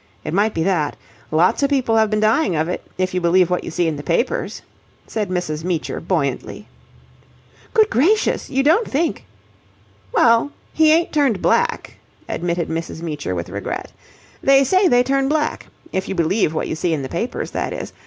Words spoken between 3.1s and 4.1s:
you believe what you see in the